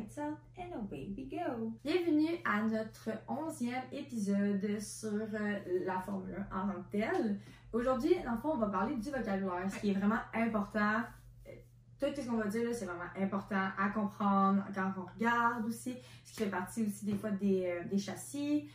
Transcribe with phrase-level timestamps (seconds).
[0.00, 1.72] lights out and away we go.
[1.84, 7.38] Bienvenue à notre onzième épisode sur euh, la Formule 1 en tant que telle.
[7.72, 11.02] Aujourd'hui, dans le fond, on va parler du vocabulaire, ce qui est vraiment important.
[11.46, 11.50] Euh,
[11.98, 15.94] Tout ce qu'on va dire, là, c'est vraiment important à comprendre quand on regarde aussi,
[16.24, 18.70] ce qui fait partie aussi des fois des, euh, des châssis.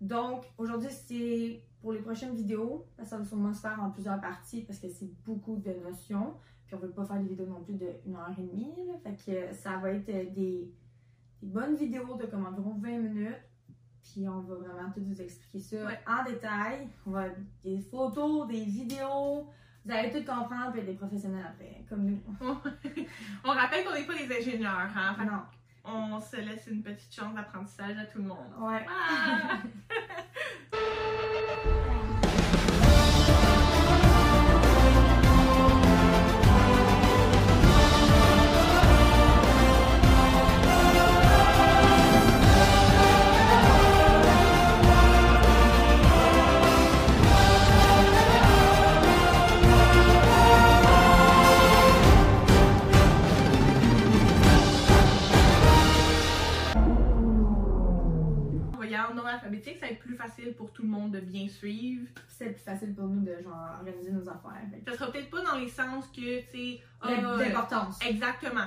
[0.00, 2.86] Donc, aujourd'hui, c'est pour les prochaines vidéos.
[3.04, 6.34] Ça va sûrement se faire en plusieurs parties parce que c'est beaucoup de notions.
[6.66, 8.72] Puis on veut pas faire des vidéos non plus de 1 heure et demie.
[8.86, 8.94] Là.
[9.02, 10.72] Fait que euh, ça va être euh, des,
[11.42, 13.42] des bonnes vidéos de comme environ 20 minutes.
[14.02, 15.98] Puis on va vraiment tout vous expliquer ça Ouais.
[16.06, 16.88] en détail.
[17.06, 17.24] On va
[17.62, 19.48] des photos, des vidéos.
[19.86, 22.18] Vous allez tout comprendre, puis être des professionnels après, comme nous.
[23.44, 25.14] On rappelle qu'on n'est pas des ingénieurs, hein?
[25.18, 25.42] Fait Non.
[25.86, 28.46] On se laisse une petite chance d'apprentissage à tout le monde.
[28.58, 28.86] Ouais.
[28.88, 29.58] Ah!
[59.16, 62.06] Ordre alphabétique, ça va être plus facile pour tout le monde de bien suivre.
[62.28, 64.62] C'est plus facile pour nous de genre organiser nos affaires.
[64.84, 67.98] Que- Ça sera peut-être pas dans les sens que, tu sais, ah, L'importance.
[68.04, 68.66] exactement.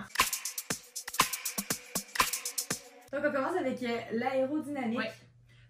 [3.14, 5.00] Donc on commence avec euh, l'aérodynamique.
[5.00, 5.12] Ouais.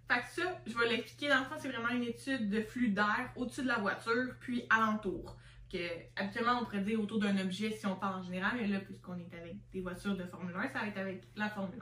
[0.09, 1.29] Fait que ça, je vais l'expliquer.
[1.29, 4.65] Dans le fond, c'est vraiment une étude de flux d'air au-dessus de la voiture, puis
[4.69, 5.35] alentour.
[5.71, 5.77] Que,
[6.15, 9.17] habituellement, on pourrait dire autour d'un objet si on parle en général, mais là, puisqu'on
[9.19, 11.79] est avec des voitures de Formule 1, ça va être avec la Formule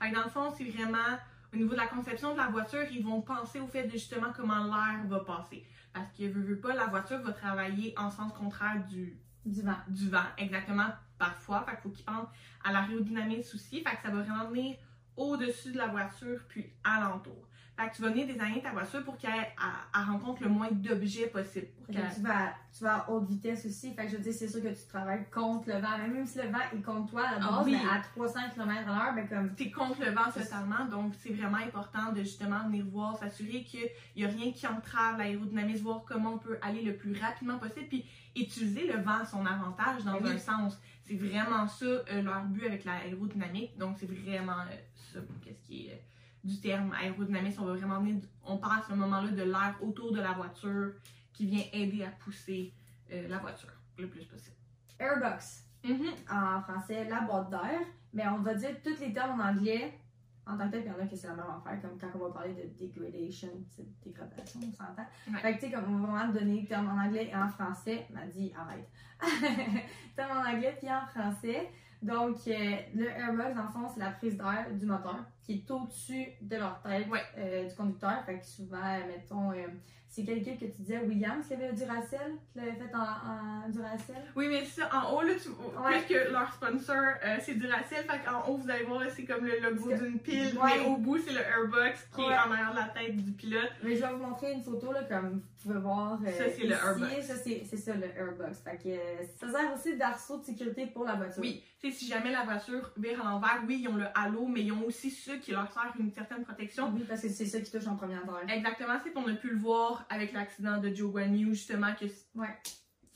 [0.00, 0.04] 1.
[0.04, 1.16] Fait que dans le fond, c'est vraiment
[1.52, 4.32] au niveau de la conception de la voiture, ils vont penser au fait de justement
[4.36, 5.64] comment l'air va passer.
[5.92, 9.78] Parce que, veut, veut pas, la voiture va travailler en sens contraire du, Du vent.
[9.88, 11.64] du vent, exactement, parfois.
[11.64, 12.28] Fait qu'il faut qu'ils pensent
[12.64, 13.82] à l'aérodynamisme aussi.
[13.82, 14.76] Fait que ça va vraiment venir
[15.16, 17.47] au-dessus de la voiture, puis alentour.
[17.78, 19.46] Fait que tu vas venir désigner ta voiture pour qu'elle elle-
[19.94, 21.68] elle rencontre le moins d'objets possible.
[21.86, 23.94] Pour tu vas, tu vas à haute vitesse aussi.
[23.94, 25.96] Fait que je veux dire, c'est sûr que tu travailles contre le vent.
[25.96, 27.76] Même si le vent est contre toi, à base, oui.
[27.76, 29.54] à 300 km h ben comme.
[29.54, 33.88] T'es contre le vent totalement, donc c'est vraiment important de justement venir voir, s'assurer qu'il
[34.16, 37.86] n'y a rien qui entrave l'aérodynamisme, voir comment on peut aller le plus rapidement possible,
[37.86, 40.32] puis utiliser le vent à son avantage dans Ben oui.
[40.32, 40.78] un sens.
[41.04, 45.86] C'est vraiment ça euh, leur but avec l'aérodynamique, donc c'est vraiment euh, ça, qu'est-ce qui
[45.86, 45.96] est euh,
[46.44, 47.62] du terme aérodynamisme.
[47.62, 50.92] On va vraiment venir, on parle à ce moment-là de l'air autour de la voiture
[51.32, 52.72] qui vient aider à pousser
[53.12, 54.56] euh, la voiture le plus possible.
[54.98, 55.64] Airbox.
[55.84, 56.08] Mhm.
[56.30, 57.80] En français, la boîte d'air.
[58.12, 59.98] Mais on va dire tous les termes en anglais.
[60.46, 61.98] En tant que tel, puis il y en a que c'est la même affaire, comme
[61.98, 65.06] quand on va parler de degradation, c'est dégradation, on s'entend.
[65.30, 65.38] Ouais.
[65.40, 67.48] Fait que tu sais, comme on va vraiment donner le terme en anglais et en
[67.48, 68.88] français, m'a dit arrête.
[70.16, 71.70] terme en anglais puis en français.
[72.00, 75.70] Donc, euh, le airbag, dans le fond, c'est la prise d'air du moteur qui est
[75.70, 77.22] au-dessus de leur tête Ouais.
[77.38, 78.22] euh, du conducteur.
[78.26, 79.66] Fait que souvent, euh, mettons, euh,
[80.10, 83.68] c'est quelqu'un que tu disais, Williams, qui avait du Duracell, qui l'avait fait en, en
[83.70, 84.22] Duracell.
[84.36, 86.00] Oui, mais ça, en haut, là, tu Ouais.
[86.06, 89.58] puisque leur sponsor, euh, c'est Duracell, fait qu'en haut, vous allez voir, c'est comme le
[89.60, 90.70] logo que- d'une pile, Ouais.
[90.80, 93.70] mais au bout, c'est le Airbox qui est en arrière de la tête du pilote.
[93.82, 96.18] Mais je vais vous montrer une photo, là, comme vous pouvez voir.
[96.24, 96.74] Ça, c'est le.
[96.74, 97.26] Airbox.
[97.26, 98.60] Ça, c'est ça, le Airbox.
[98.60, 98.96] Fait que
[99.38, 101.40] ça sert aussi d'arceau de sécurité pour la voiture.
[101.42, 104.46] Oui, tu sais, si jamais la voiture vire à l'envers, oui, ils ont le halo,
[104.46, 106.92] mais ils ont aussi ceux qui leur servent une certaine protection.
[106.94, 108.56] Oui, parce que c'est ça qui touche en première terre.
[108.56, 112.06] Exactement, c'est qu'on a pu le voir avec l'accident de Joe Guan Yu, justement, que
[112.38, 112.48] Ouais.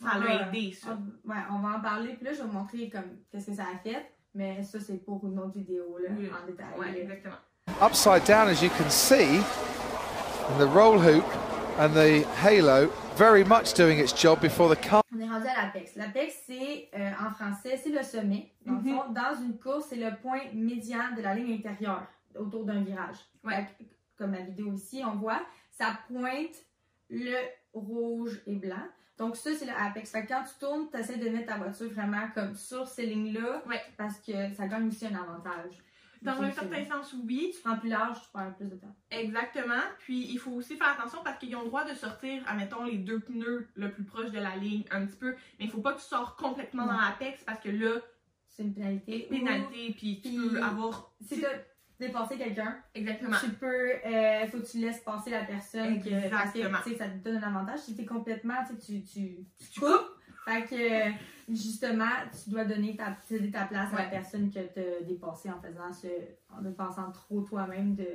[0.03, 0.99] ça l'a aidé, ça.
[1.27, 2.15] On, ouais, on va en parler.
[2.15, 4.07] Puis là, je vais vous montrer comme qu'est-ce que ça a fait.
[4.35, 6.29] Mais ça, c'est pour une autre vidéo, là, Oui.
[6.31, 6.67] en détail.
[6.79, 7.37] Ouais, exactement.
[7.81, 9.39] upside down as you can see
[10.49, 11.25] and the roll hoop
[11.79, 15.02] and the halo very much doing its job before the car
[15.35, 15.97] À l'APEX.
[15.97, 18.51] L'APEX, c'est, euh, en français, c'est le sommet.
[18.67, 18.97] Dans le Mhm.
[18.97, 22.07] fond, dans une course, c'est le point médian de la ligne intérieure
[22.39, 23.17] autour d'un virage.
[23.45, 23.67] Ouais.
[24.17, 26.55] Comme la vidéo ici, on voit, ça pointe
[27.11, 27.37] le
[27.73, 28.87] rouge et blanc.
[29.19, 30.11] Donc ça, c'est le Apex.
[30.11, 33.07] Fait que quand tu tournes, tu essaies de mettre ta voiture vraiment comme sur ces
[33.07, 33.81] lignes-là Ouais.
[33.97, 35.73] parce que ça gagne aussi un avantage.
[36.23, 37.51] Dans un certain sance, oui.
[37.55, 38.95] Tu prends plus large, tu perds plus de temps.
[39.11, 39.83] Exactement.
[39.99, 42.99] Puis il faut aussi faire attention parce qu'ils ont le droit de sortir, admettons, les
[42.99, 45.33] deux pneus le plus proche de la ligne un petit peu.
[45.59, 46.93] Mais il faut pas que tu sors complètement Non.
[46.93, 48.01] dans l'apex parce que là,
[48.49, 49.27] C'est une pénalité.
[49.31, 51.13] pénalité, puis tu Puis- peux avoir.
[51.23, 51.51] Si tu as
[51.99, 53.37] dépassé quelqu'un, Exactement.
[53.43, 56.03] tu peux, euh, faut que tu laisses passer la personne.
[56.03, 56.79] que- parce que, Exactement.
[56.85, 57.79] tu sais, ça te donne un avantage.
[57.81, 60.12] Si tu es complètement, tu, tu, Tu coupes.
[60.45, 62.11] Fait que, justement,
[62.43, 65.61] tu dois donner ta, céder ta place à la personne que tu as dépassé en
[65.61, 66.09] faisant ce,
[66.51, 68.07] en dépensant trop toi-même de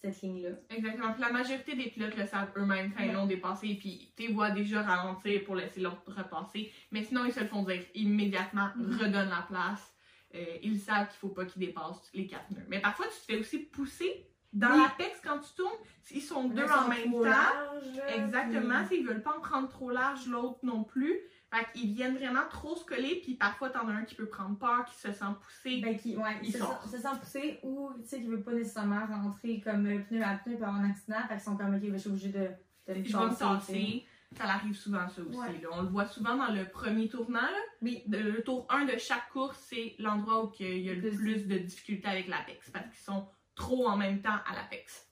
[0.00, 0.50] cette ligne-là.
[0.70, 1.12] Exactement.
[1.12, 4.50] Puis la majorité des pilotes le savent eux-mêmes quand ils l'ont dépassé, puis tu vois
[4.50, 6.72] déjà ralentir pour laisser l'autre repasser.
[6.92, 8.96] Mais sinon, ils se le font dire immédiatement, Mhm.
[8.98, 9.94] redonne la place.
[10.34, 12.66] euh, ils savent qu'il faut pas qu'ils dépassent les quatre nœuds.
[12.68, 14.82] Mais parfois, tu te fais aussi pousser dans Oui.
[14.82, 15.72] l'apex quand tu tournes.
[16.10, 18.04] Ils sont deux Ils en sont même temps.
[18.14, 21.18] Exactement, puis- ils veulent pas en prendre trop large, l'autre non plus.
[21.50, 24.58] Fait qu'ils viennent vraiment trop se coller, puis parfois t'en as un qui peut prendre
[24.58, 25.80] peur, qui se sent poussé.
[25.80, 29.06] Ben, qui, ouais, Ils se, se sent pousser ou, tu sais, qui veut pas nécessairement
[29.06, 31.16] rentrer comme euh, pneu à pneu avoir un accident.
[31.26, 32.48] Fait qu'ils sont comme, ok, ben, je suis obligée de,
[32.88, 34.06] de me je vais me tasser.
[34.36, 35.38] Ça arrive souvent, ça aussi.
[35.38, 35.58] Ouais.
[35.62, 35.68] là.
[35.72, 37.40] On le voit souvent dans le premier tournant.
[37.40, 37.60] Là.
[37.80, 38.02] Oui.
[38.06, 41.16] De- Le tour 1 de chaque course, c'est l'endroit où il y a le Plus-
[41.16, 45.06] plus de difficultés avec l'apex, parce qu'ils sont trop en même temps à l'apex.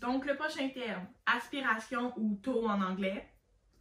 [0.00, 3.28] Donc, le prochain terme, aspiration ou taux en anglais.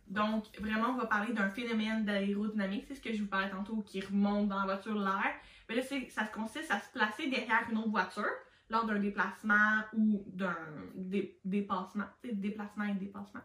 [0.09, 3.81] Donc, vraiment, on va parler d'un phénomène d'aérodynamique, c'est ce que je vous parlais tantôt,
[3.85, 5.33] qui remonte dans la voiture l'air.
[5.69, 8.25] Mais là, ça consiste à se placer derrière une autre voiture
[8.71, 10.55] lors d'un déplacement ou d'un
[10.95, 13.41] dé- dépassement, tu sais, déplacement et dépassement,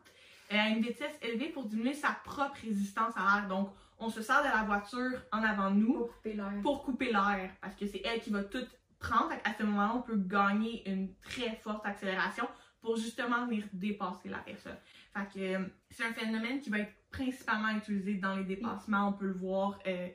[0.53, 3.49] euh, à une vitesse élevée pour diminuer sa propre résistance à l'air.
[3.49, 6.53] Donc, on se sert de la voiture en avant de nous Pour couper l'air.
[6.63, 8.65] pour couper l'air, parce que c'est elle qui va tout
[8.99, 9.33] prendre.
[9.45, 12.49] À ce moment-là, on peut gagner une très forte accélération
[12.85, 14.77] pour justement venir dépasser la personne.
[15.15, 19.13] Fait que euh, c'est un phénomène qui va être principalement utilisé dans les dépassements, on
[19.15, 19.79] peut le voir.
[19.87, 20.09] euh,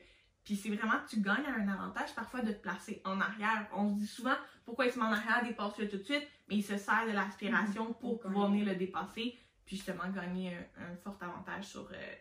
[0.44, 3.68] puis c'est vraiment que tu gagnes un avantage parfois de te placer en arrière.
[3.74, 4.34] On se dit souvent
[4.64, 7.12] pourquoi il se met en arrière, dépasse-le tout de suite, mais il se sert de
[7.12, 7.94] l'aspiration Mhm.
[7.94, 12.14] pour pouvoir venir le dépasser, puis justement gagner un, un fort avantage sur euh,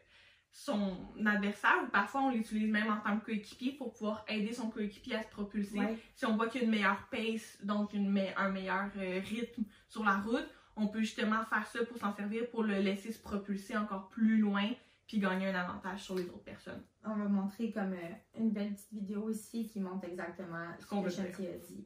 [0.52, 1.78] son adversaire.
[1.84, 5.24] Ou parfois on l'utilise même en tant que coéquipier pour pouvoir aider son coéquipier à
[5.24, 5.98] se propulser Ouais.
[6.16, 9.22] si on voit qu'il y a une meilleure pace, donc une me- un meilleur euh,
[9.24, 13.12] rythme sur la route, on peut justement faire ça pour s'en servir pour le laisser
[13.12, 14.72] se propulser encore plus loin
[15.08, 16.84] puis gagner un avantage sur les autres personnes.
[17.04, 21.10] On va montrer comme euh, une belle petite vidéo ici qui montre exactement ce que.
[21.10, 21.86] Shanti a dit.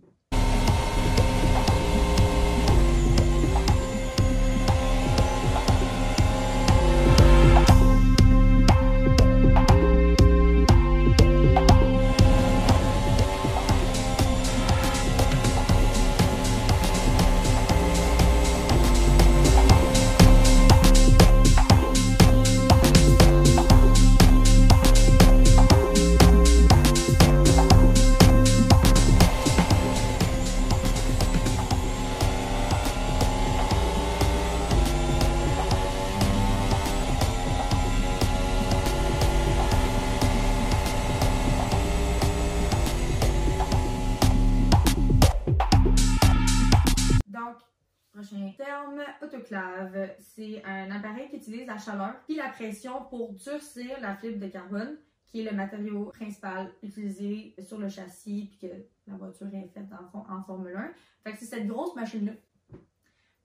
[51.44, 54.98] Utilise la chaleur puis la pression pour durcir la fibre de carbone,
[55.28, 58.74] qui est le matériau principal utilisé sur le châssis puis que
[59.08, 60.92] la voiture est faite en, en Formule 1.
[61.24, 62.34] Fait que c'est cette grosse machine-là.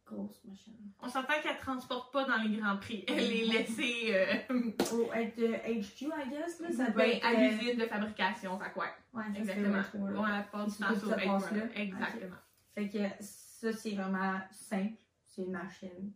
[0.04, 0.74] Grosse machine.
[1.00, 3.04] On s'entend qu'elle transporte pas dans les grands prix.
[3.08, 4.54] Elle est laissée euh,
[4.94, 7.26] Au être euh, HQ, I guess, là, ça peut ben, être...
[7.26, 8.58] à euh, l'usine de fabrication.
[8.58, 9.82] Fait que ouais, ça exactement.
[10.16, 11.52] On la dans sur ça passe.
[11.76, 12.36] Exactement.
[12.74, 14.98] Fait que ça, c'est vraiment simple.
[15.26, 16.12] C'est une machine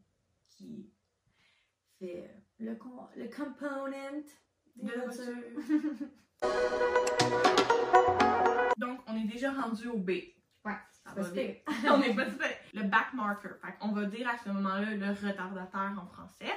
[0.49, 0.92] qui
[2.03, 2.77] fait le,
[3.17, 4.25] le component
[4.77, 5.37] des De voitures.
[8.79, 10.11] Donc, on est déjà rendu au B.
[10.65, 11.57] Ouais, Ça va pire.
[11.91, 12.25] on est pas.
[12.75, 13.49] Le back marker.
[13.61, 16.53] Fait on va dire à ce moment-là le retardateur en français.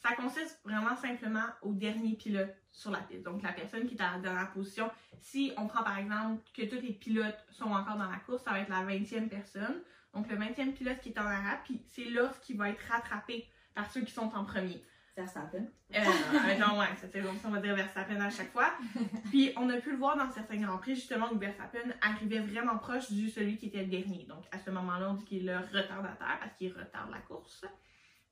[0.00, 3.24] Ça consiste vraiment simplement au dernier pilote sur la piste.
[3.24, 4.88] Donc la personne qui est à la dernière position.
[5.20, 8.52] Si on prend par exemple que tous les pilotes sont encore dans la course, ça
[8.52, 9.82] va être la 20e personne.
[10.14, 12.06] Donc le 20e pilote qui est en arrière, puis c'est
[12.42, 14.82] qui va être rattrapé par ceux qui sont en premier.
[15.16, 15.66] Verstappen.
[15.94, 18.72] Euh, euh, non, ouais, c'était donc on va dire Verstappen à chaque fois.
[19.30, 22.76] Puis on a pu le voir dans certains grands prix, justement, où Verstappen arrivait vraiment
[22.76, 24.26] proche du celui qui était le dernier.
[24.28, 27.64] Donc à ce moment-là, on dit qu'il est le retardataire parce qu'il retarde la course.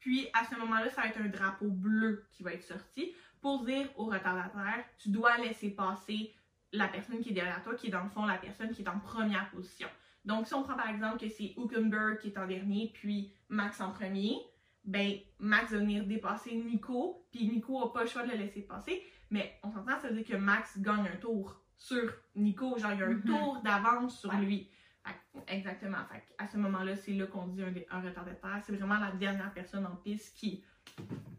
[0.00, 3.64] Puis à ce moment-là, ça va être un drapeau bleu qui va être sorti pour
[3.64, 6.34] dire au retardataire, tu dois laisser passer
[6.72, 8.88] la personne qui est derrière toi, qui est dans le fond la personne qui est
[8.88, 9.88] en première position.
[10.24, 13.80] Donc si on prend par exemple que c'est Hülkenberg qui est en dernier, puis Max
[13.80, 14.40] en premier,
[14.86, 18.62] ben Max va venir dépasser Nico, puis Nico n'a pas le choix de le laisser
[18.62, 19.02] passer.
[19.30, 23.00] Mais on s'entend, ça veut dire que Max gagne un tour sur Nico, genre il
[23.00, 23.24] y a un Mhm.
[23.24, 24.38] tour d'avance sur Ouais.
[24.40, 24.70] lui.
[25.04, 25.98] Fait exactement.
[26.10, 28.60] Fait à ce moment-là, c'est là qu'on dit un, un retardataire.
[28.64, 30.64] C'est vraiment la dernière personne en piste qui,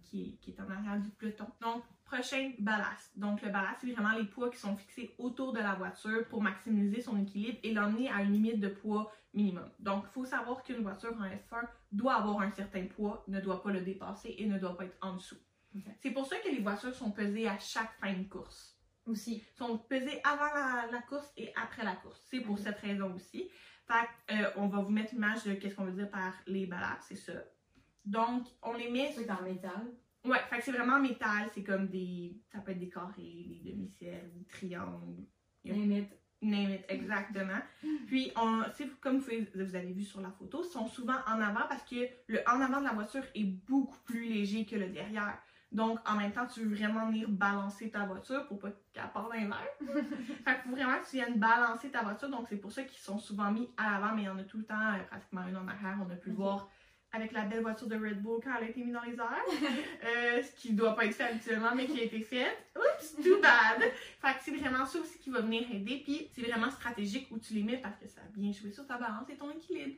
[0.03, 1.47] qui, qui est en arrière du peloton.
[1.61, 3.17] Donc, prochain ballast.
[3.17, 6.41] Donc, le ballast, c'est vraiment les poids qui sont fixés autour de la voiture pour
[6.41, 9.69] maximiser son équilibre et l'emmener à une limite de poids minimum.
[9.79, 13.61] Donc, il faut savoir qu'une voiture en F1 doit avoir un certain poids, ne doit
[13.63, 15.37] pas le dépasser et ne doit pas être en dessous.
[16.01, 18.75] C'est pour ça que les voitures sont pesées à chaque fin de course
[19.05, 19.43] Aussi.
[19.55, 22.19] sont pesées avant la, la course et après la course.
[22.29, 23.47] C'est pour cette raison aussi.
[23.87, 27.05] Fait euh, on va vous mettre l'image de qu'est-ce qu'on veut dire par les ballasts,
[27.09, 27.33] c'est ça.
[28.03, 29.13] Donc, on les met.
[29.15, 29.93] C'est en métal.
[30.25, 32.41] Ouais, fait que c'est vraiment en métal, c'est comme des.
[32.51, 35.25] Ça peut être des carrés, des demi-cercles, des triangles.
[35.63, 35.75] Yep.
[35.75, 36.13] Limite.
[36.41, 37.59] Name it, exactement.
[38.05, 38.63] Puis, on,
[39.01, 42.39] comme vous, vous avez vu sur la photo, sont souvent en avant parce que le
[42.47, 45.39] en avant de la voiture est beaucoup plus léger que le derrière.
[45.71, 49.29] Donc, en même temps, tu veux vraiment venir balancer ta voiture pour pas qu'elle parte
[49.29, 49.67] dans l'air.
[49.81, 52.29] fait qu'il faut vraiment que tu viennes balancer ta voiture.
[52.29, 54.43] Donc, c'est pour ça qu'ils sont souvent mis à l'avant, mais il y en a
[54.43, 55.97] tout le temps, euh, pratiquement une en arrière.
[55.99, 56.69] On a pu le voir
[57.13, 59.45] avec la belle voiture de Red Bull quand elle a été mise dans les airs.
[60.07, 62.47] Euh, ce qui doit pas être fait habituellement, mais qui a été fait.
[62.75, 63.81] Oups, too bad!
[64.21, 66.01] Fait que c'est vraiment ça aussi qui va venir aider.
[66.03, 68.85] Puis c'est vraiment stratégique où tu les mets parce que ça a bien joué sur
[68.85, 69.95] ta balance et ton équilibre.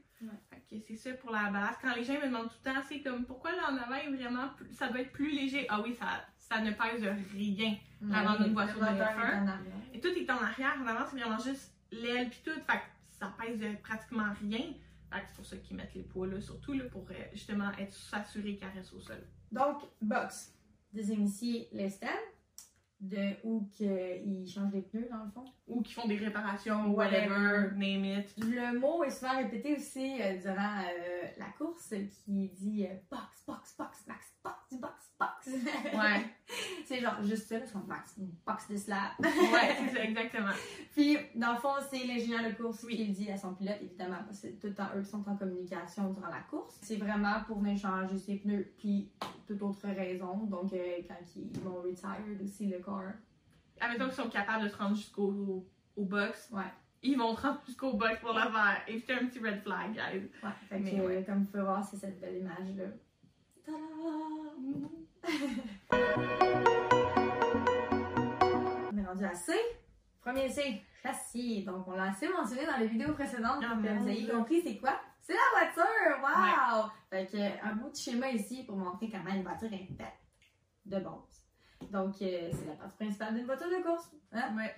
[0.50, 1.76] Fait que c'est ça pour la balance.
[1.82, 4.10] Quand les gens me demandent tout le temps, c'est comme pourquoi là en avant est
[4.10, 5.66] vraiment ça doit être plus léger?
[5.70, 9.50] Ah oui, ça, ça ne pèse rien l'avant d'une voiture de F1.
[9.94, 10.78] Et tout est en arrière.
[10.82, 12.60] En avant, c'est vraiment juste l'aile puis tout.
[12.68, 12.84] Fait que
[13.20, 14.74] ça pèse pratiquement rien
[15.12, 18.56] c'est pour ça qu'ils mettent les poids là, surtout là, pour euh, justement être s'assurer
[18.56, 19.22] qu'elle reste au sol.
[19.52, 20.54] Donc, box.
[20.94, 22.08] Deuxième ici, les stands.
[23.00, 25.46] De, ou qu'ils changent des pneus dans le fond.
[25.68, 28.34] Ou qu'ils font des réparations, whatever, name it.
[28.38, 31.94] Le mot est souvent répété aussi euh, durant euh, la course
[32.26, 35.48] qui dit box, box, box, box, box, box, box.
[35.94, 36.26] Ouais.
[36.86, 38.16] c'est genre juste ça, son box,
[38.46, 39.20] box de slap.
[39.20, 39.30] ouais,
[39.80, 40.52] c'est ça, exactement.
[40.94, 44.18] Puis, dans le fond, c'est l'ingénieur de course qui le dit à son pilote, évidemment,
[44.26, 46.78] parce que c'est tout le temps eux qui sont en communication durant la course.
[46.82, 49.12] C'est vraiment pour venir changer ses pneus, puis
[49.48, 50.46] toute autre raison.
[50.46, 53.14] Donc, euh, quand ils vont retire aussi le corps.
[53.80, 55.66] Admettons qu'ils sont capables de se rendre jusqu'au
[55.96, 56.50] au box.
[56.52, 56.64] Ouais.
[57.02, 58.82] Ils vont se rendre jusqu'au box pour le faire.
[58.88, 60.30] Éviter un petit red flag, guys.
[60.44, 61.24] Ouais, fait que, ouais.
[61.26, 62.86] comme vous pouvez voir, c'est cette belle image-là.
[68.92, 69.54] On est rendu à C.
[70.22, 71.64] Premier C, châssis.
[71.64, 73.64] Donc, on l'a assez mentionné dans les vidéos précédentes.
[73.64, 75.00] Oh, vous avez compris, c'est quoi?
[75.22, 76.22] C'est la voiture!
[76.22, 76.90] Wow!
[77.10, 80.20] Fait que, un bout de schéma ici pour montrer comment une voiture est faite
[80.86, 81.49] de base.
[81.92, 84.10] Donc, euh, c'est la partie principale d'une voiture de course.
[84.32, 84.56] Hein?
[84.56, 84.76] Ouais.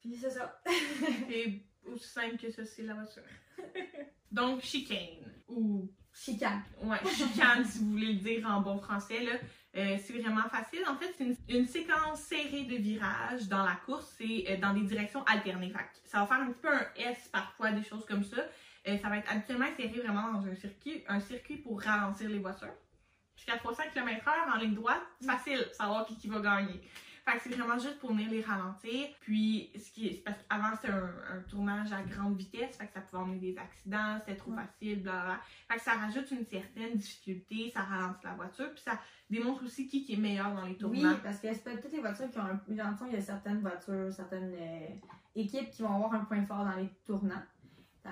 [0.00, 0.60] Puis c'est ça.
[0.66, 3.22] c'est aussi simple que ça, c'est la voiture.
[4.32, 5.32] Donc, chicane.
[5.48, 5.88] Ou
[6.24, 6.62] Chicane.
[6.82, 9.22] Ouais, chicane, si vous voulez le dire en bon français.
[9.22, 9.32] Là.
[9.76, 10.80] Euh, c'est vraiment facile.
[10.88, 14.14] En fait, c'est une, séquence serrée de virages dans la course.
[14.18, 15.72] C'est euh, dans des directions alternées.
[16.04, 18.38] ça va faire un petit peu un S parfois, des choses comme ça.
[18.88, 22.38] Euh, ça va être habituellement serré vraiment dans un circuit, un circuit pour ralentir les
[22.38, 22.74] voitures.
[23.38, 26.82] Jusqu'à 300 km/h en ligne droite, c'est facile de savoir qui, qui va gagner.
[27.24, 29.08] Fait que c'est vraiment juste pour venir les ralentir.
[29.20, 33.00] Puis, ce qui est, parce qu'avant, c'était un, tournage à grande vitesse, fait que ça
[33.00, 35.38] pouvait emmener des accidents, c'était trop facile, bla
[35.70, 39.86] Fait que ça rajoute une certaine difficulté, ça ralentit la voiture, puis ça démontre aussi
[39.86, 41.02] qui, qui est meilleur dans les tournages.
[41.02, 42.60] Oui, parce que c'est pas toutes les voitures qui ont un.
[42.66, 44.88] Dans le fond, il y a certaines voitures, certaines euh,
[45.36, 47.44] équipes qui vont avoir un point fort dans les tournants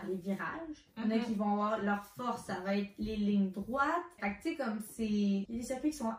[0.09, 0.89] les virages.
[0.97, 1.25] Il y en a mhm.
[1.25, 3.87] qui vont avoir leur force, ça va être les lignes droites.
[4.21, 5.07] Fait que tu sais, comme c'est.
[5.07, 6.13] Il y a des circuits qui, sont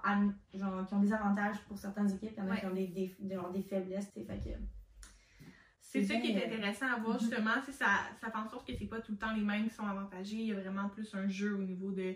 [0.53, 2.88] genre, qui ont des avantages pour certaines équipes, il y en a qui ont des,
[2.88, 4.50] des, des faiblesses, Fait que.
[5.79, 7.22] C'est ça qui est intéressant à voir mhm.
[7.22, 7.88] justement, c'est ça,
[8.19, 10.36] ça fait en sorte que c'est pas tout le temps les mêmes qui sont avantagés.
[10.36, 12.15] Il y a vraiment plus un jeu au niveau de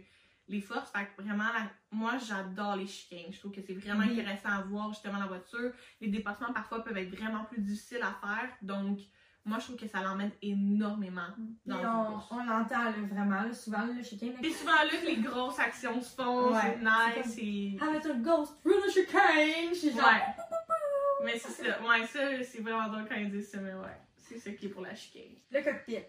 [0.51, 0.91] les forces.
[0.91, 1.45] Fait que vraiment,
[1.91, 3.31] moi j'adore les chicanes.
[3.31, 5.71] Je trouve que c'est vraiment intéressant à voir justement la voiture.
[5.99, 8.49] Les dépassements parfois peuvent être vraiment plus difficiles à faire.
[8.61, 8.99] Donc
[9.43, 11.29] moi, je trouve que ça l'emmène énormément
[11.65, 14.33] dans on, on l'entend vraiment, souvent le chicane.
[14.41, 17.37] C'est souvent là que les grosses actions se font, c'est nice.
[17.39, 17.77] Et...
[17.81, 19.73] Have a ghost through the chicane!
[19.73, 21.23] Je Ouais.
[21.23, 24.37] mais c'est ça, ouais, ça, c'est vraiment drôle quand ils disent ça, mais ouais, c'est
[24.37, 25.35] ça qui est pour la chicane.
[25.51, 26.05] Le cockpit.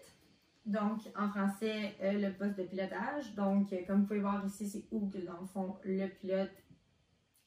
[0.65, 3.33] Donc, en français, euh, le poste de pilotage.
[3.35, 6.51] Donc, euh, comme vous pouvez voir ici, c'est où que, dans le fond, le pilote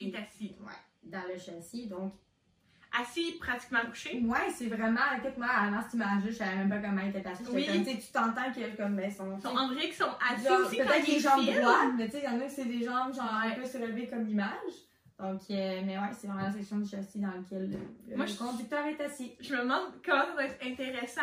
[0.00, 0.56] est assis.
[0.60, 1.86] Ouais, dans le châssis.
[1.86, 2.12] Donc,
[3.00, 4.20] assis pratiquement couché.
[4.24, 7.28] Ouais, c'est vraiment, écoute, moi, avant cette image-là, je savais même pas comment il était
[7.28, 7.44] assis.
[7.52, 7.66] Oui.
[7.66, 9.38] Comme, tu t'entends que, comme, ben, son.
[9.40, 10.76] Son André qui sont assis aussi.
[10.76, 13.14] Peut-être les jambes droites, mais tu sais, il y en a qui c'est des jambes,
[13.14, 14.74] genre, un peu surélevées comme l'image.
[15.18, 18.84] Donc, euh, mais ouais, c'est vraiment la section du châssis dans laquelle le, le conducteur
[18.84, 19.32] est assis.
[19.40, 21.22] Je me demande comment ça va être intéressant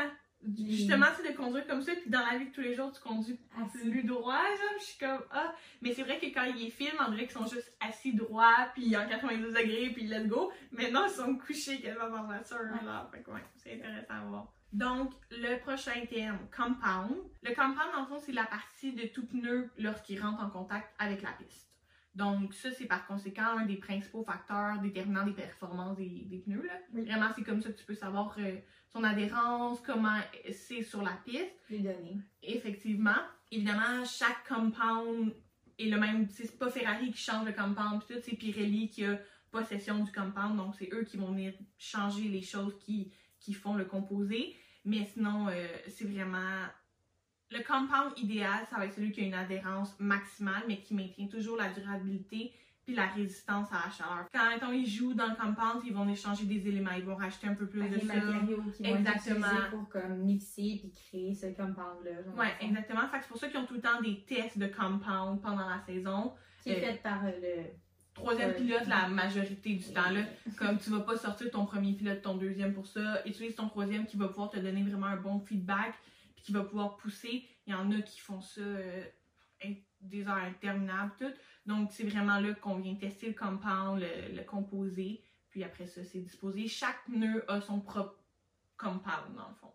[0.57, 3.01] Justement, c'est de conduire comme ça, puis dans la vie de tous les jours, tu
[3.01, 3.39] conduis
[3.81, 5.53] plus droit, genre, je suis comme, ah.
[5.81, 8.67] Mais c'est vrai que quand il est film, on dirait qu'ils sont juste assis droit,
[8.73, 10.51] puis en 92 degrés, puis let's go.
[10.71, 13.09] Maintenant, ils sont couchés quasiment dans la voiture, là.
[13.11, 14.53] Fait que ouais, c'est intéressant à voir.
[14.73, 17.15] Donc, le prochain terme, compound.
[17.43, 21.21] Le compound, en fond, c'est la partie de tout pneu lorsqu'il rentre en contact avec
[21.21, 21.72] la piste.
[22.15, 26.63] Donc, ça, c'est par conséquent un des principaux facteurs déterminants des performances des, des pneus.
[26.63, 27.01] Là.
[27.01, 28.57] Vraiment, c'est comme ça que tu peux savoir euh,
[28.89, 30.19] son adhérence, comment
[30.51, 31.55] c'est sur la piste.
[31.69, 32.19] Les données.
[32.43, 33.17] Effectivement.
[33.51, 35.33] Évidemment, chaque compound
[35.79, 36.27] est le même.
[36.29, 39.19] C'est pas Ferrari qui change le compound, puis tout, c'est Pirelli qui a
[39.51, 40.55] possession du compound.
[40.57, 44.55] Donc, c'est eux qui vont venir changer les choses qui, qui font le composé.
[44.85, 46.67] Mais sinon, euh, c'est vraiment
[47.53, 51.27] le compound idéal, ça va être celui qui a une adhérence maximale, mais qui maintient
[51.27, 52.51] toujours la durabilité
[52.85, 54.25] puis la résistance à la chaleur.
[54.59, 57.53] Quand ils jouent dans le compound, ils vont échanger des éléments, ils vont rajouter un
[57.53, 58.13] peu plus de les ça.
[58.15, 59.45] matériaux qui vont être Exactement.
[59.47, 63.01] utilisés pour comme mixer puis créer ce dans le fond, exactement.
[63.21, 66.33] C'est pour ça qu'ils ont tout le temps des tests de compound pendant la saison.
[66.61, 67.63] Qui est Euh, fait par euh, le.
[68.13, 68.55] Troisième Ouais.
[68.57, 70.21] pilote, la majorité du temps, là.
[70.59, 74.05] Comme tu vas pas sortir ton premier pilote, ton deuxième pour ça, utilise ton troisième
[74.05, 75.93] qui va pouvoir te donner vraiment un bon feedback,
[76.43, 77.47] qui va pouvoir pousser.
[77.65, 79.03] Il y en a qui font ça euh,
[80.01, 81.33] des heures interminables, tout.
[81.65, 86.19] Donc, c'est vraiment là qu'on vient tester le compound, le, composé, puis après ça, c'est
[86.19, 86.67] disposé.
[86.67, 88.19] Chaque pneu a son propre
[88.77, 89.73] compound, dans le fond.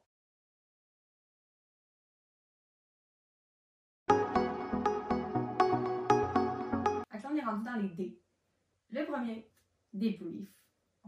[7.11, 8.21] Que là, on est rendu dans les D.
[8.91, 9.51] Le premier,
[9.93, 10.49] débrief.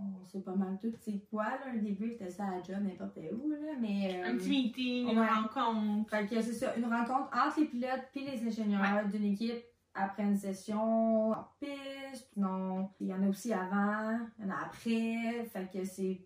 [0.03, 3.19] On sait pas mal tout c'est quoi, là, un débrief, c'était ça à job, n'importe
[3.33, 4.21] où, là, mais...
[4.25, 6.11] euh, Un petit meeting, une rencontre.
[6.11, 9.63] Fait que c'est ça, une rencontre entre les pilotes puis les ingénieurs d'une équipe
[9.95, 12.31] après une session en piste.
[12.37, 15.45] Non, il y en a aussi avant, il y en a après.
[15.53, 16.21] Fait que c'est.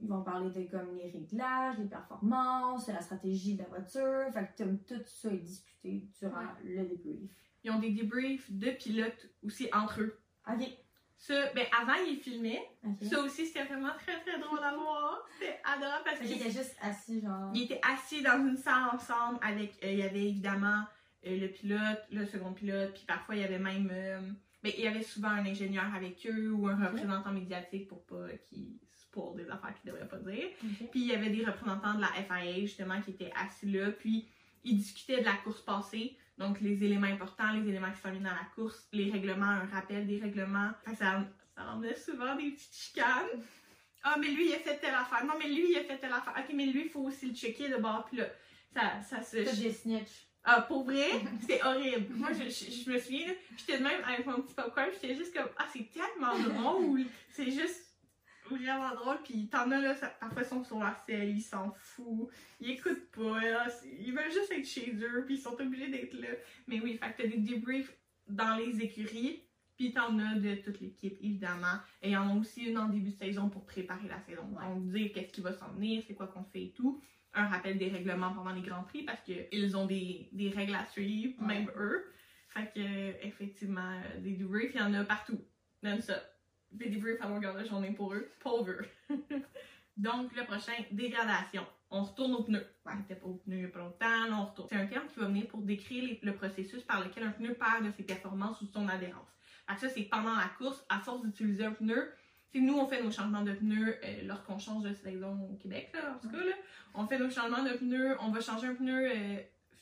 [0.00, 4.32] Ils vont parler de comme les réglages, les performances, la stratégie de la voiture.
[4.32, 7.30] Fait que tout ça est discuté durant le débrief.
[7.64, 10.20] Ils ont des débriefs de pilotes aussi entre eux.
[10.48, 10.68] Ok.
[11.20, 12.62] Ça, ben avant, ils filmaient.
[12.86, 13.08] Ok.
[13.10, 15.26] Ça aussi, c'était vraiment très très drôle à voir.
[15.38, 17.50] C'était adorable parce qu'ils étaient juste assis, genre.
[17.54, 19.74] ils étaient assis dans une salle ensemble avec.
[19.84, 20.84] euh, il y avait évidemment
[21.26, 23.88] euh, le pilote, le second pilote, puis parfois il y avait même.
[23.92, 24.20] euh,
[24.62, 28.28] ben, il y avait souvent un ingénieur avec eux ou un représentant médiatique pour pas
[28.48, 30.46] qu'ils spoilent des affaires qu'ils devraient pas dire.
[30.90, 33.90] Puis il y avait des représentants de la FIA justement qui étaient assis là.
[33.90, 34.28] Puis
[34.64, 36.16] ils discutaient de la course passée.
[36.38, 39.66] Donc les éléments importants, les éléments qui s'en viennent dans la course, les règlements, un
[39.66, 40.70] rappel des règlements.
[40.84, 41.24] Fait que ça,
[41.56, 43.42] ça emmenait souvent des petites chicanes.
[44.04, 45.24] Ah, mais lui, il a fait telle affaire.
[45.24, 46.34] Non, mais lui, il a fait telle affaire.
[46.38, 48.04] Ok, mais lui, il faut aussi le checker de bord.
[48.06, 48.26] Puis là,
[48.72, 49.36] ça, ça se.
[49.36, 50.28] Des snitch.
[50.44, 51.08] Ah, pour vrai,
[51.46, 52.14] c'est horrible.
[52.14, 55.14] Moi, je, je, je me souviens, là, j'étais de même avec mon petit popcorn, j'étais
[55.14, 57.04] juste comme, ah, c'est tellement drôle.
[57.30, 57.87] C'est juste
[58.56, 59.18] vraiment drôle.
[59.24, 62.70] Puis t'en as là, ça, parfois ils sont sur leur selle, ils s'en foutent, ils
[62.70, 63.66] écoutent pas, là,
[64.00, 66.28] ils veulent juste être chez eux, puis ils sont obligés d'être là.
[66.66, 67.92] Mais oui, fait que t'as des débriefs
[68.28, 69.42] dans les écuries,
[69.76, 71.78] puis t'en as de toute l'équipe, évidemment.
[72.02, 74.42] Et il y en a aussi une en début de saison pour préparer la saison.
[74.52, 74.66] Ouais.
[74.74, 77.00] Donc, dire qu'est-ce qui va s'en venir, c'est quoi qu'on fait et tout.
[77.34, 80.84] Un rappel des règlements pendant les Grands Prix parce qu'ils ont des, des règles à
[80.86, 81.46] suivre, Ouais.
[81.46, 82.12] même eux.
[82.48, 85.38] Fait que, effectivement, euh, des debriefs, il y en a partout.
[85.82, 86.14] Donne ça.
[87.20, 88.30] À journée pour eux.
[88.40, 88.86] Pauvre eux.
[89.96, 91.66] Donc, le prochain, dégradation.
[91.90, 92.66] On retourne aux pneus.
[92.84, 94.68] On était pas aux pneus il y a pas longtemps, là, on retourne.
[94.70, 97.84] C'est un terme qui va venir pour décrire le processus par lequel un pneu perd
[97.84, 99.28] de ses performances ou de son adhérence.
[99.68, 102.12] Que ça, c'est pendant la course, à force d'utiliser un pneu.
[102.52, 105.90] Sais, nous, on fait nos changements de pneus euh, lorsqu'on change de saison au Québec,
[105.92, 106.42] là, en tout cas.
[106.42, 106.54] Là.
[106.94, 109.38] On fait nos changements de pneus, on va changer un pneu euh,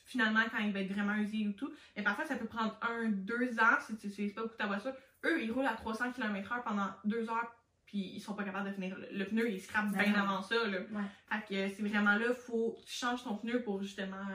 [0.07, 1.71] finalement quand il va être vraiment usé ou tout.
[1.95, 4.93] Mais parfois, ça peut prendre un, deux ans si tu n'utilises pas beaucoup ta voiture.
[5.25, 7.51] Eux, ils roulent à 300 km/h pendant deux heures,
[7.85, 8.97] puis ils sont pas capables de finir.
[8.97, 10.29] Le, le pneu, il scrape bien D'accord.
[10.29, 10.67] avant ça.
[10.67, 10.79] Là.
[10.79, 11.03] Ouais.
[11.29, 14.25] Fait que c'est vraiment là, faut que tu changes ton pneu pour justement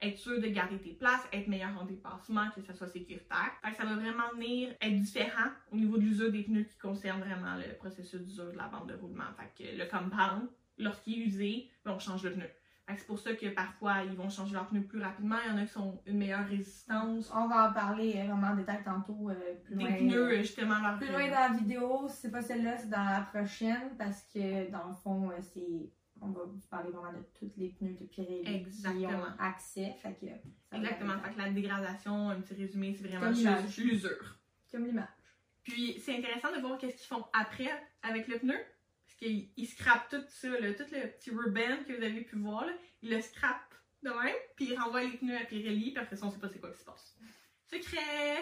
[0.00, 3.52] être sûr de garder tes places, être meilleur en dépassement, que ça soit sécuritaire.
[3.64, 6.78] Fait que ça va vraiment venir être différent au niveau de l'usure des pneus qui
[6.78, 9.24] concerne vraiment le processus d'usure de la bande de roulement.
[9.38, 12.50] Fait que le compound, lorsqu'il est usé, ben, on change le pneu.
[12.88, 15.36] C'est pour ça que parfois ils vont changer leurs pneus plus rapidement.
[15.44, 17.30] Il y en a qui sont une meilleure résistance.
[17.34, 19.30] On va en parler euh, vraiment en détail tantôt.
[19.30, 22.30] euh, plus Des loin, pneus, euh, justement, leur Plus loin dans la vidéo, si c'est
[22.30, 25.90] pas celle-là, c'est dans la prochaine parce que dans le fond, euh, c'est.
[26.22, 29.08] On va vous parler vraiment de tous les pneus de Pirelli qui Exactement.
[29.10, 29.94] ont accès.
[30.00, 31.18] Fait que, Exactement.
[31.18, 34.38] Fait que la dégradation, un petit résumé, c'est vraiment l'usure.
[34.72, 35.08] Comme l'image.
[35.62, 37.68] Puis c'est intéressant de voir qu'est-ce qu'ils font après
[38.02, 38.54] avec le pneu.
[39.18, 42.36] Parce qu'ils ils scrapent tout ça, là, tout le petit ruban que vous avez pu
[42.36, 46.02] voir, là, ils le scrapent de même, puis ils renvoient les pneus à Pirelli, puis
[46.02, 47.16] après ça, on sait pas c'est quoi qui se passe.
[47.64, 48.38] Secret!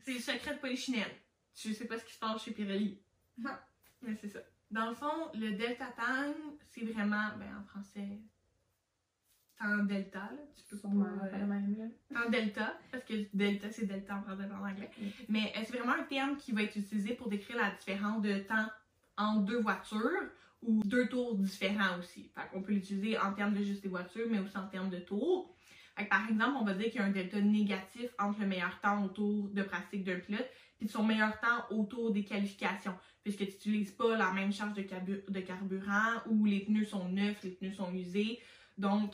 [0.00, 1.14] C'est le secret de Polichinelle.
[1.54, 3.02] Je sais pas ce qui se passe chez Pirelli.
[3.36, 3.56] Non.
[4.02, 4.38] Mais c'est ça.
[4.70, 6.34] Dans le fond, le Delta Tang,
[6.70, 8.20] c'est vraiment, ben en français,
[9.60, 10.38] un delta, là.
[10.56, 10.88] Tu peux pas.
[10.88, 14.90] Euh, en delta, parce que delta c'est delta en français en anglais.
[15.28, 18.38] Mais euh, c'est vraiment un terme qui va être utilisé pour décrire la différence de
[18.38, 18.68] temps
[19.18, 20.30] entre deux voitures
[20.62, 22.30] ou deux tours différents aussi.
[22.34, 25.54] Fait peut l'utiliser en termes de juste des voitures, mais aussi en termes de tours.
[26.08, 29.04] Par exemple, on va dire qu'il y a un delta négatif entre le meilleur temps
[29.04, 33.44] au tour de pratique d'un pilote puis son meilleur temps autour des qualifications, puisque tu
[33.44, 37.74] n'utilises pas la même charge de, de carburant ou les pneus sont neufs, les pneus
[37.74, 38.38] sont usés.
[38.78, 39.12] Donc,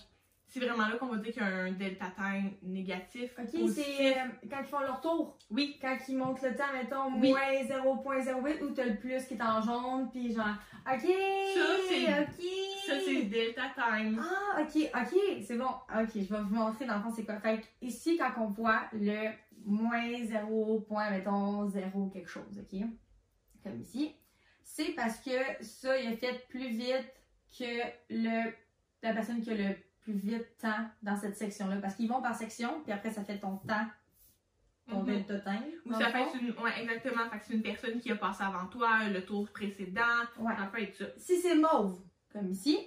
[0.54, 3.32] c'est vraiment là qu'on va dire qu'il y a un delta time négatif.
[3.36, 5.36] Ok, c'est euh, quand ils font leur tour.
[5.50, 5.76] Oui.
[5.82, 7.30] Quand ils montent le temps, mettons, Oui.
[7.30, 10.54] moins 0.08 ou t'as le plus qui est en jaune, puis genre,
[10.86, 12.44] ok, c'est- ok.
[12.86, 14.22] Ça, c'est delta time.
[14.22, 15.64] Ah, ok, ok, c'est bon.
[15.64, 17.40] Ok, je vais vous montrer dans le fond c'est quoi.
[17.40, 19.30] Fait que ici, quand on voit le
[19.64, 20.80] moins 0.
[20.82, 22.80] point, mettons, 0 quelque chose, ok?
[23.64, 24.14] Comme ici.
[24.62, 25.30] C'est parce que
[25.62, 27.10] ça, il a fait plus vite
[27.58, 27.64] que
[28.10, 28.52] le,
[29.02, 31.78] la personne qui a le plus vite temps dans cette section-là.
[31.78, 33.86] Parce qu'ils vont par section, puis après, ça fait ton temps,
[34.88, 35.18] ton time.
[35.86, 36.50] Ou ça le peut être une.
[36.62, 37.28] Ouais, exactement.
[37.30, 40.02] Fait que c'est une personne qui a passé avant toi, le tour précédent.
[40.38, 40.54] Ouais.
[40.56, 41.04] Ça peut être ça.
[41.16, 42.78] Si c'est mauve, comme ici,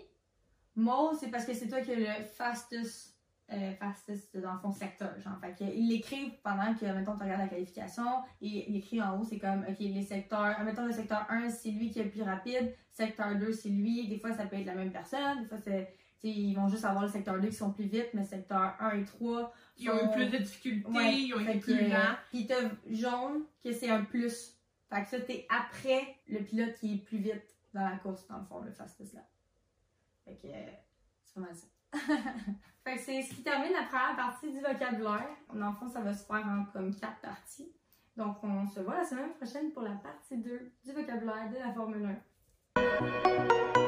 [0.75, 3.17] mauve, c'est parce que c'est toi qui as le fastest,
[3.51, 5.19] euh, fastest dans son secteur.
[5.19, 9.01] Genre, fait que, il l'écrit pendant que, mettons, tu regardes la qualification, et il écrit
[9.01, 12.03] en haut, c'est comme, ok, les secteurs, mettons, le secteur 1, c'est lui qui est
[12.03, 15.41] le plus rapide, secteur 2, c'est lui, des fois, ça peut être la même personne,
[15.41, 18.23] des fois, c'est, ils vont juste avoir le secteur 2 qui sont plus vite, mais
[18.23, 21.87] secteur 1 et 3, Ils ont eu plus de difficultés, Ouais, ils ont été plus
[21.87, 22.15] lents.
[22.31, 24.57] Puis t'as jaune, que c'est un plus.
[24.89, 28.39] Fait que ça, t'es après le pilote qui est plus vite dans la course, dans
[28.39, 29.21] le fond, le fastest là.
[30.25, 30.71] Fait que euh,
[31.23, 31.67] c'est pas mal ça.
[32.83, 35.29] fait que c'est ce qui termine la première partie du vocabulaire.
[35.53, 37.71] Dans le fond, ça va se faire en comme quatre parties.
[38.15, 41.71] Donc, on se voit la semaine prochaine pour la partie 2 du vocabulaire de la
[41.71, 42.17] Formule
[42.75, 43.86] 1.